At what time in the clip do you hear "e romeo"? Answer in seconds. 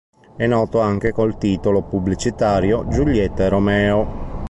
3.43-4.39